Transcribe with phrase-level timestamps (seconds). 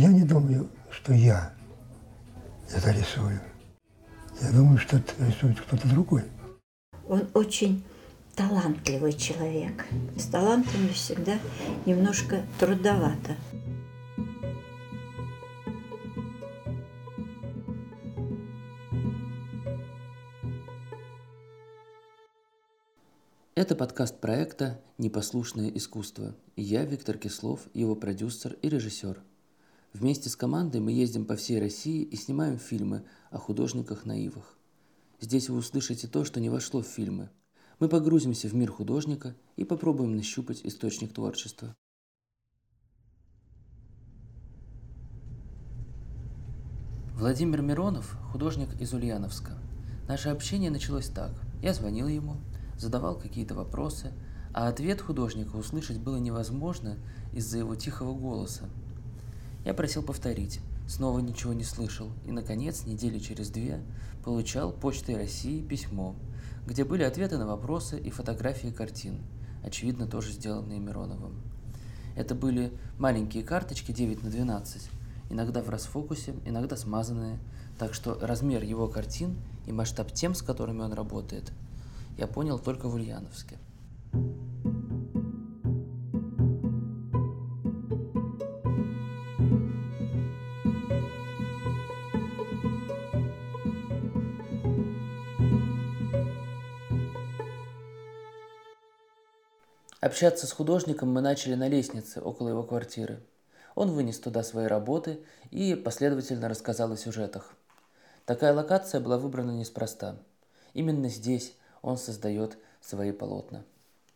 [0.00, 1.52] Я не думаю, что я
[2.72, 3.40] это рисую.
[4.40, 6.22] Я думаю, что это рисует кто-то другой.
[7.08, 7.82] Он очень
[8.36, 9.86] талантливый человек.
[10.16, 11.40] С талантами всегда
[11.84, 13.34] немножко трудовато.
[23.56, 26.36] Это подкаст проекта «Непослушное искусство».
[26.54, 29.20] И я, Виктор Кислов, его продюсер и режиссер.
[29.94, 34.58] Вместе с командой мы ездим по всей России и снимаем фильмы о художниках-наивах.
[35.20, 37.30] Здесь вы услышите то, что не вошло в фильмы.
[37.80, 41.74] Мы погрузимся в мир художника и попробуем нащупать источник творчества.
[47.14, 49.58] Владимир Миронов– художник из Ульяновска.
[50.06, 51.32] Наше общение началось так.
[51.62, 52.36] Я звонил ему,
[52.76, 54.12] задавал какие-то вопросы,
[54.54, 56.96] а ответ художника услышать было невозможно
[57.32, 58.68] из-за его тихого голоса.
[59.68, 63.82] Я просил повторить, снова ничего не слышал, и, наконец, недели через две
[64.24, 66.16] получал почтой России письмо,
[66.66, 69.20] где были ответы на вопросы и фотографии картин,
[69.62, 71.42] очевидно, тоже сделанные Мироновым.
[72.16, 74.88] Это были маленькие карточки 9 на 12,
[75.28, 77.38] иногда в расфокусе, иногда смазанные,
[77.78, 81.52] так что размер его картин и масштаб тем, с которыми он работает–
[82.16, 83.58] я понял только в Ульяновске.
[100.18, 103.22] Общаться с художником мы начали на лестнице около его квартиры.
[103.76, 105.20] Он вынес туда свои работы
[105.52, 107.54] и последовательно рассказал о сюжетах.
[108.24, 110.18] Такая локация была выбрана неспроста.
[110.74, 113.64] Именно здесь, он создает свои полотна.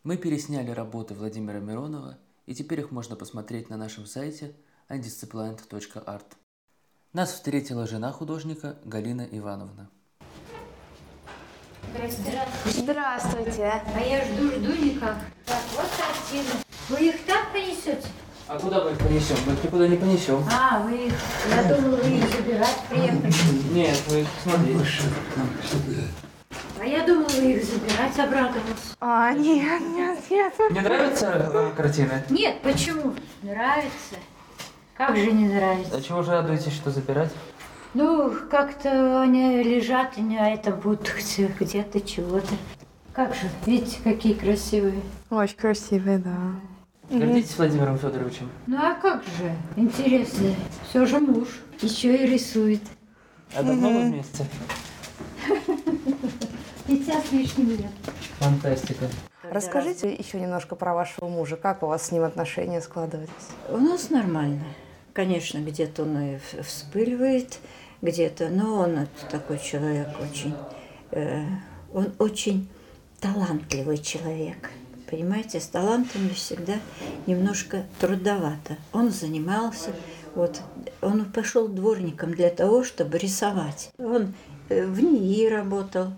[0.03, 4.53] Мы пересняли работы Владимира Миронова, и теперь их можно посмотреть на нашем сайте
[4.89, 6.25] undisciplined.art.
[7.13, 9.89] Нас встретила жена художника Галина Ивановна.
[11.93, 12.39] Здравствуйте.
[12.65, 13.71] Здравствуйте.
[13.95, 15.17] А я жду-жду никак.
[15.45, 15.85] Так, вот
[16.89, 18.07] Вы их так понесете?
[18.47, 19.37] А куда мы их понесем?
[19.45, 20.43] Мы их никуда не понесем.
[20.51, 21.13] А, вы их...
[21.49, 23.31] Я думала, вы их забирать приехали.
[23.73, 24.83] Нет, вы их смотрите.
[26.79, 28.95] А я думала, вы их забирать обрадовался.
[28.99, 30.53] А, нет, нет, нет.
[30.71, 32.23] Не нравятся вам картины?
[32.29, 33.13] Нет, почему?
[33.41, 34.15] Нравится.
[34.95, 35.95] Как же не нравится?
[35.95, 37.31] А чего же радуетесь, что забирать?
[37.93, 41.09] Ну, как-то они лежат, и а это будут
[41.59, 42.53] где-то чего-то.
[43.13, 44.99] Как же, видите, какие красивые.
[45.29, 46.35] Очень красивые, да.
[47.11, 48.49] Гордитесь Владимиром Федоровичем?
[48.65, 50.55] Ну а как же, интересно,
[50.89, 51.47] все же муж,
[51.79, 52.81] еще и рисует.
[53.55, 54.45] А давно вы вместе?
[56.87, 57.91] 50 с лишним лет.
[58.39, 59.05] Фантастика.
[59.43, 61.55] Расскажите еще немножко про вашего мужа.
[61.55, 63.29] Как у вас с ним отношения складывались?
[63.69, 64.63] У нас нормально.
[65.13, 67.59] Конечно, где-то он и вспыливает,
[68.01, 70.55] где-то, но он такой человек очень,
[71.11, 71.43] э,
[71.93, 72.67] он очень
[73.23, 74.69] талантливый человек.
[75.09, 76.73] Понимаете, с талантами всегда
[77.25, 78.75] немножко трудовато.
[78.91, 79.91] Он занимался,
[80.35, 80.61] вот,
[81.01, 83.91] он пошел дворником для того, чтобы рисовать.
[83.97, 84.33] Он
[84.67, 86.11] э, в НИИ работал,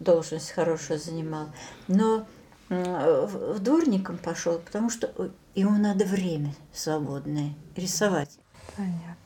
[0.00, 1.46] должность хорошую занимал.
[1.88, 2.26] Но
[2.68, 8.38] в дворником пошел, потому что ему надо время свободное рисовать.
[8.76, 9.19] Понятно.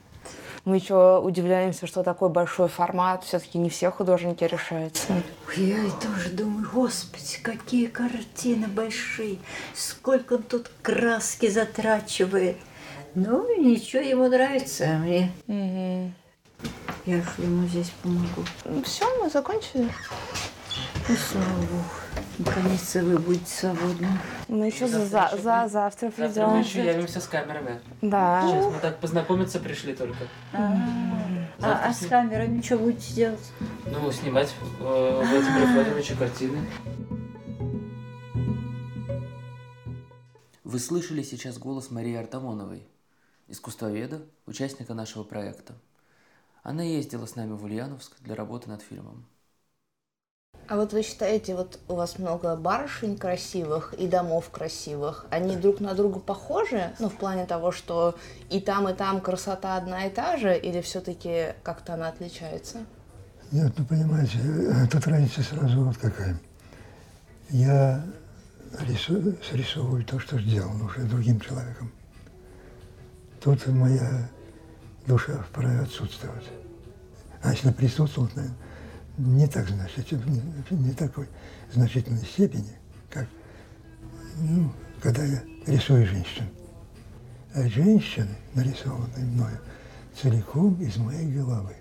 [0.65, 5.13] Мы еще удивляемся, что такой большой формат все-таки не все художники решаются.
[5.57, 9.39] Я и тоже думаю, господи, какие картины большие,
[9.75, 12.57] сколько он тут краски затрачивает.
[13.15, 15.31] Ну, ничего, ему нравится, а мне.
[15.47, 16.13] Угу.
[17.05, 18.45] Я ему здесь помогу.
[18.85, 19.89] Все, мы закончили.
[21.09, 22.04] Ну, слава богу.
[22.39, 24.09] Наконец-то вы будете свободны.
[24.49, 26.61] Мы еще за, за, за завтра Завтра мы придем.
[26.61, 27.81] еще явимся с камерами.
[28.03, 28.43] Да.
[28.47, 30.27] Сейчас мы так познакомиться пришли только.
[30.53, 30.77] А,
[31.61, 33.53] а с камерами что будете делать?
[33.87, 36.59] Ну, снимать э, Владимира Федоровича картины.
[40.65, 42.85] Вы слышали сейчас голос Марии Артамоновой,
[43.47, 45.75] искусствоведа, участника нашего проекта.
[46.65, 49.25] Она ездила с нами в Ульяновск для работы над фильмом.
[50.67, 55.81] А вот вы считаете, вот у вас много барышень красивых и домов красивых, они друг
[55.81, 56.95] на друга похожи?
[56.99, 58.15] Ну, в плане того, что
[58.49, 62.79] и там, и там красота одна и та же, или все-таки как-то она отличается?
[63.53, 64.39] Нет, ну понимаете,
[64.91, 66.41] тут разница сразу вот какая.
[67.51, 68.03] Я
[68.81, 71.93] рисую, срисовываю то, что сделал уже другим человеком.
[73.43, 74.31] Тут моя
[75.07, 76.47] душа вправе отсутствовать.
[77.43, 78.57] А если присутствовать, наверное,
[79.19, 81.29] не так значительно, не, не такой
[81.73, 82.79] значительной степени,
[83.11, 83.29] как
[84.39, 86.49] ну, когда я рисую женщин.
[87.53, 89.61] А женщины, нарисованные мною,
[90.21, 91.77] целиком из моей головы.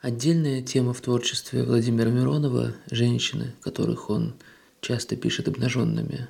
[0.00, 4.34] Отдельная тема в творчестве Владимира Миронова– женщины, которых он
[4.80, 6.28] часто пишет обнаженными.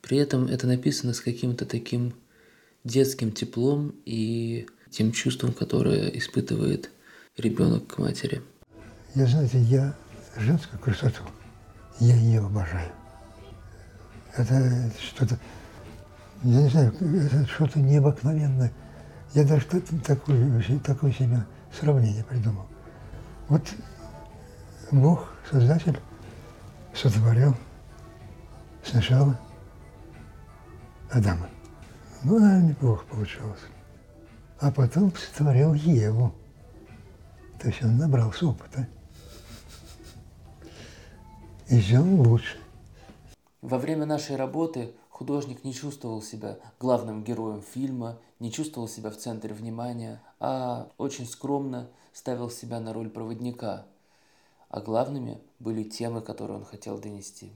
[0.00, 2.14] При этом это написано с каким-то таким
[2.84, 6.90] детским теплом и тем чувством, которое испытывает
[7.36, 8.42] ребенок к матери.
[9.14, 9.94] Я, знаете, я
[10.36, 11.22] женскую красоту,
[12.00, 12.90] я ее обожаю.
[14.34, 15.38] Это что-то,
[16.42, 18.72] я не знаю, это что-то необыкновенное.
[19.34, 21.44] Я даже такое, такое себе
[21.78, 22.66] сравнение придумал.
[23.48, 23.74] Вот
[24.90, 25.98] Бог, Создатель,
[26.94, 27.54] сотворил
[28.82, 29.38] сначала
[31.10, 31.48] Адама.
[32.22, 33.60] Ну, наверное, неплохо получалось.
[34.58, 36.34] А потом сотворил Еву.
[37.60, 38.88] То есть он набрался опыта.
[41.72, 42.58] И сделал лучше.
[43.62, 49.16] Во время нашей работы художник не чувствовал себя главным героем фильма, не чувствовал себя в
[49.16, 53.86] центре внимания, а очень скромно ставил себя на роль проводника,
[54.68, 57.50] а главными были темы, которые он хотел донести.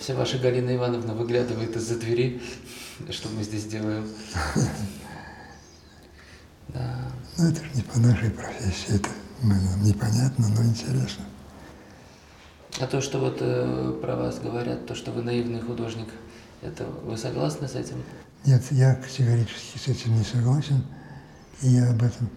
[0.00, 2.42] Вся ваша Галина Ивановна выглядывает из-за двери.
[3.08, 4.04] Что мы здесь делаем?
[6.70, 7.12] Да.
[7.38, 9.10] Ну, это же не по нашей профессии, это
[9.42, 11.24] нам непонятно, но интересно.
[12.80, 16.08] А то, что вот э, про вас говорят, то, что вы наивный художник,
[16.62, 18.02] это вы согласны с этим?
[18.46, 20.84] Нет, я категорически с этим не согласен.
[21.60, 22.28] И я об этом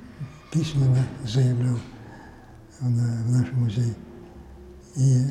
[0.52, 1.80] письменно заявлял
[2.80, 3.96] в, в наш музей.
[4.96, 5.24] И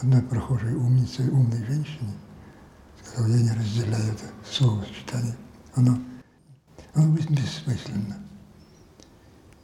[0.00, 2.12] одной прохожей умнице, умной женщине,
[3.04, 5.36] сказал, я не разделяю это словосочетание.
[5.74, 5.98] Оно,
[6.94, 8.16] оно бессмысленно.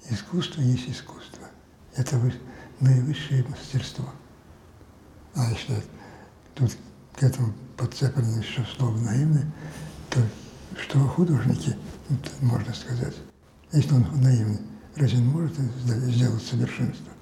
[0.08, 1.48] Искусство есть искусство.
[1.94, 2.18] Это
[2.82, 4.04] наивысшее мастерство.
[5.34, 5.82] А если
[6.54, 6.76] тут
[7.14, 9.50] к этому подцеплено еще слово наивное,
[10.10, 10.20] то
[10.78, 11.76] что художники,
[12.42, 13.14] можно сказать,
[13.72, 14.60] если он наивный,
[14.96, 17.12] разве он может сделать совершенство?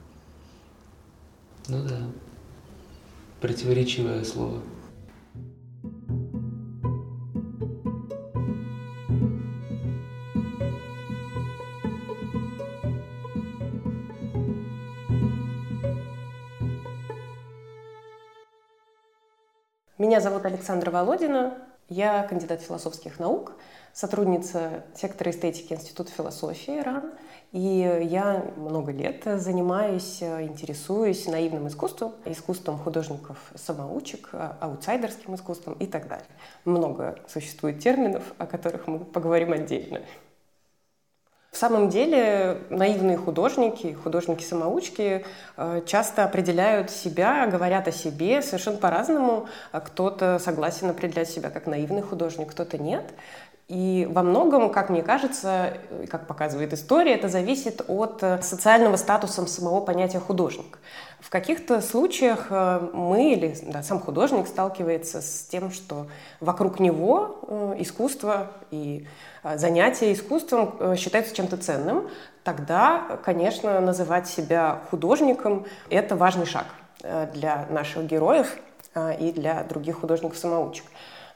[1.68, 2.10] Ну да.
[3.40, 4.62] Противоречивое слово.
[20.10, 21.54] Меня зовут Александра Володина.
[21.88, 23.52] Я кандидат философских наук,
[23.92, 27.12] сотрудница сектора эстетики Института философии РАН.
[27.52, 36.26] И я много лет занимаюсь, интересуюсь наивным искусством, искусством художников-самоучек, аутсайдерским искусством и так далее.
[36.64, 40.00] Много существует терминов, о которых мы поговорим отдельно.
[41.50, 45.24] В самом деле наивные художники, художники-самоучки
[45.56, 49.48] э, часто определяют себя, говорят о себе совершенно по-разному.
[49.72, 53.04] Кто-то согласен определять себя как наивный художник, кто-то нет.
[53.70, 55.74] И во многом, как мне кажется,
[56.10, 60.80] как показывает история, это зависит от э, социального статуса самого понятия художник.
[61.20, 66.08] В каких-то случаях э, мы или да, сам художник сталкивается с тем, что
[66.40, 69.06] вокруг него э, искусство и
[69.44, 72.10] занятие искусством считается чем-то ценным.
[72.42, 76.66] Тогда, конечно, называть себя художником– это важный шаг
[77.32, 78.56] для наших героев
[79.20, 80.84] и для других художников-самоучек.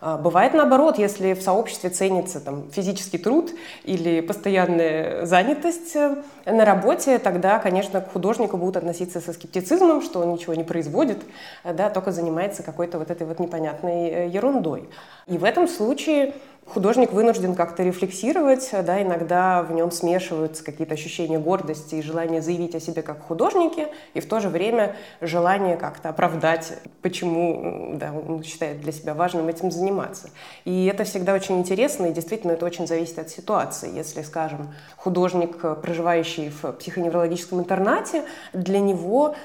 [0.00, 3.52] А, бывает наоборот, если в сообществе ценится там, физический труд
[3.84, 10.20] или постоянная занятость э, на работе, тогда, конечно, к художнику будут относиться со скептицизмом, что
[10.20, 11.22] он ничего не производит,
[11.64, 14.88] да, только занимается какой-то вот этой вот непонятной э, ерундой.
[15.26, 16.34] И в этом случае
[16.66, 22.74] Художник вынужден как-то рефлексировать, да, иногда в нем смешиваются какие-то ощущения гордости и желание заявить
[22.74, 28.42] о себе как художнике, и в то же время желание как-то оправдать, почему да, он
[28.42, 30.30] считает для себя важным этим заниматься.
[30.64, 33.94] И это всегда очень интересно, и действительно это очень зависит от ситуации.
[33.94, 39.36] Если, скажем, художник, проживающий в психоневрологическом интернате, для него,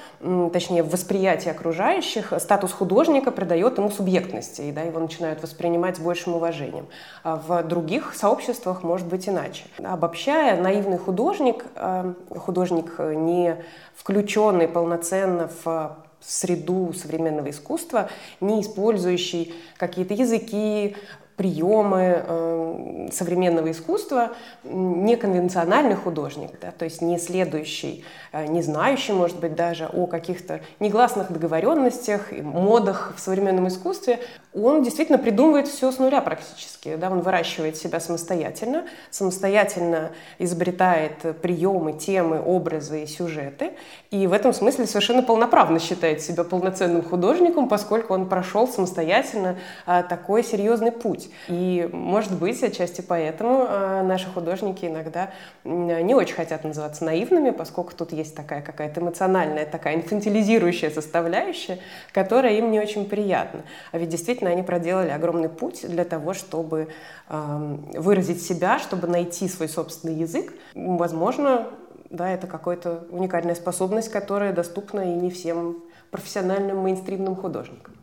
[0.53, 5.99] точнее, в восприятии окружающих, статус художника придает ему субъектности, и да, его начинают воспринимать с
[5.99, 6.87] большим уважением.
[7.23, 9.65] А в других сообществах может быть иначе.
[9.77, 13.57] Обобщая, наивный художник, э, художник э, не
[13.95, 18.09] включенный полноценно в среду современного искусства,
[18.41, 20.95] не использующий какие-то языки,
[21.39, 24.33] приемы э, современного искусства
[24.65, 28.03] неконвенциональный художник, да, то есть не следующий,
[28.33, 34.19] э, не знающий, может быть, даже о каких-то негласных договоренностях, модах в современном искусстве,
[34.53, 36.97] он действительно придумывает все с нуля практически.
[36.97, 43.71] Да, он выращивает себя самостоятельно, самостоятельно изобретает приемы, темы, образы и сюжеты,
[44.11, 50.03] и в этом смысле совершенно полноправно считает себя полноценным художником, поскольку он прошел самостоятельно э,
[50.09, 51.28] такой серьезный путь.
[51.29, 51.35] Путь.
[51.47, 55.31] И, может быть, отчасти поэтому э, наши художники иногда
[55.63, 61.79] не очень хотят называться наивными, поскольку тут есть такая какая-то эмоциональная, такая инфантилизирующая составляющая,
[62.13, 63.61] которая им не очень приятна.
[63.91, 66.89] А ведь действительно они проделали огромный путь для того, чтобы
[67.29, 70.53] эм, выразить себя, чтобы найти свой собственный язык.
[70.75, 71.67] Возможно,
[72.09, 77.98] да, это какая-то уникальная способность, которая доступна и не всем профессиональным мейнстримным художникам.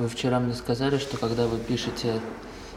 [0.00, 2.22] Вы вчера мне сказали, что когда вы пишете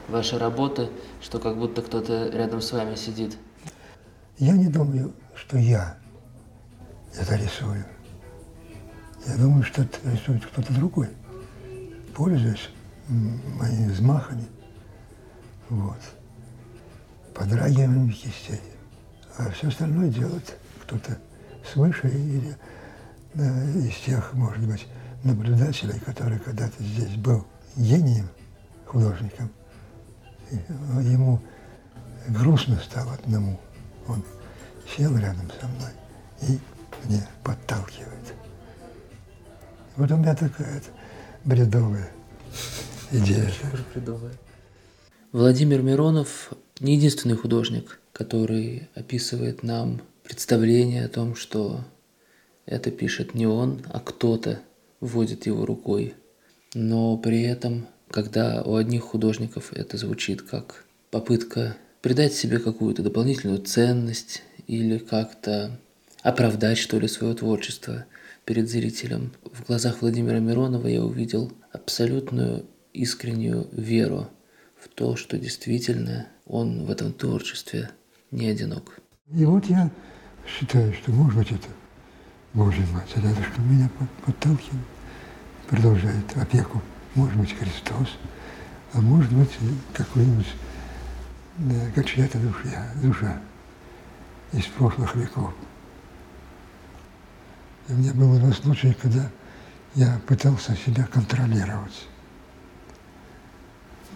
[0.09, 0.89] ваши работы,
[1.21, 3.37] что как будто кто-то рядом с вами сидит.
[4.39, 5.97] Я не думаю, что я
[7.17, 7.85] это рисую.
[9.25, 11.07] Я думаю, что это рисует кто-то другой,
[12.13, 12.69] пользуясь
[13.07, 14.45] моими взмахами,
[15.69, 16.01] вот,
[17.33, 18.59] подрагиванием кистей.
[19.37, 21.17] А все остальное делает кто-то
[21.71, 22.57] свыше или
[23.35, 24.85] э, из тех, может быть,
[25.23, 28.29] наблюдателей, который когда-то здесь был гением,
[28.85, 29.49] художником.
[30.51, 30.55] И
[31.07, 31.41] ему
[32.27, 33.59] грустно стало одному.
[34.07, 34.23] Он
[34.95, 35.91] сел рядом со мной
[36.41, 36.59] и
[37.05, 38.33] мне подталкивает.
[39.95, 40.81] Вот у меня такая
[41.43, 42.09] бредовая
[43.11, 43.51] идея.
[43.93, 44.33] Бредовая.
[45.31, 51.83] Владимир Миронов не единственный художник, который описывает нам представление о том, что
[52.65, 54.61] это пишет не он, а кто-то
[55.03, 56.15] вводит его рукой.
[56.73, 63.59] Но при этом, когда у одних художников это звучит как попытка придать себе какую-то дополнительную
[63.59, 65.77] ценность или как-то
[66.21, 68.05] оправдать, что ли, свое творчество
[68.45, 69.33] перед зрителем.
[69.43, 74.29] В глазах Владимира Миронова я увидел абсолютную искреннюю веру
[74.79, 77.89] в то, что действительно он в этом творчестве
[78.31, 78.99] не одинок.
[79.33, 79.91] И вот я
[80.47, 81.67] считаю, что, может быть, это
[82.53, 83.89] Божья это что меня
[84.25, 84.92] подталкивает
[85.67, 86.81] продолжает опеку.
[87.15, 88.09] Может быть, Христос,
[88.93, 89.51] а может быть,
[89.93, 90.47] какой-нибудь,
[91.93, 93.41] как чья-то душа, душа
[94.51, 95.53] из прошлых веков.
[97.87, 99.29] И у меня был раз случай, когда
[99.95, 102.07] я пытался себя контролировать.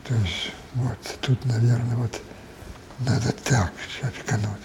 [0.06, 2.22] То есть вот тут, наверное, вот
[3.00, 4.62] надо так шапкануть,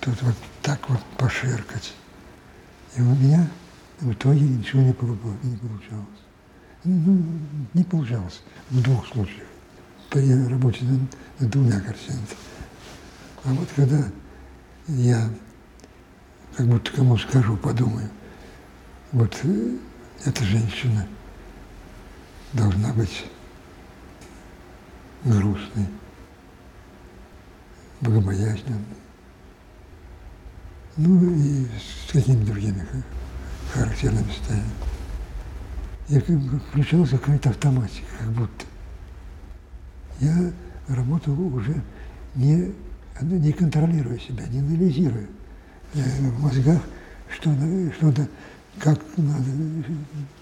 [0.00, 1.92] тут вот так вот поширкать.
[2.96, 3.48] И у меня
[4.00, 6.24] в итоге ничего не получалось.
[6.84, 7.22] Ну,
[7.72, 9.46] не получалось в двух случаях.
[10.10, 12.26] При работе над, двумя картинами.
[13.44, 14.04] А вот когда
[14.88, 15.30] я
[16.56, 18.08] как будто кому скажу, подумаю,
[19.12, 19.76] вот э,
[20.24, 21.06] эта женщина
[22.52, 23.24] должна быть
[25.24, 25.88] грустной,
[28.00, 28.84] богобоязненной,
[30.96, 32.86] ну и с какими-то другими
[33.74, 34.70] характерным состоянием.
[36.08, 38.64] Я как бы включалась какая-то автоматика, как будто.
[40.20, 40.52] Я
[40.88, 41.82] работал уже
[42.34, 42.72] не,
[43.22, 45.26] не контролируя себя, не анализируя
[45.92, 46.82] в мозгах,
[47.30, 47.50] что,
[47.96, 48.28] что надо,
[48.78, 49.50] как надо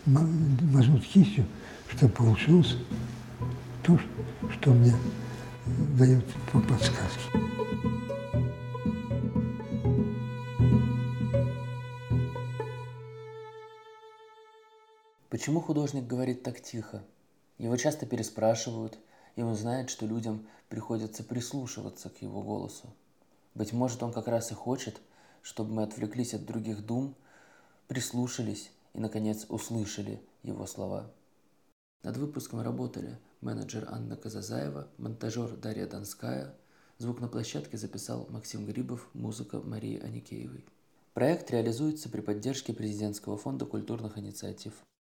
[0.07, 1.47] мазнуть кистью,
[1.95, 2.77] чтобы получилось
[3.83, 3.99] то,
[4.53, 4.95] что мне
[5.97, 7.43] дает подсказки.
[15.43, 17.03] Почему художник говорит так тихо?
[17.59, 18.97] Его часто переспрашивают,
[19.35, 22.95] и он знает, что людям приходится прислушиваться к его голосу.
[23.57, 25.01] Быть может, он как раз и хочет,
[25.43, 27.17] чтобы мы отвлеклись от других дум,
[27.89, 31.11] прислушались и, наконец, услышали его слова.
[32.05, 36.55] Над выпуском работали менеджер Анна Казазаева, монтажер Дарья Донская,
[36.99, 40.65] звук на площадке записал Максим Грибов, музыка Марии Аникеевой.
[41.15, 44.75] Проект реализуется при поддержке Президентского фонда культурных инициатив.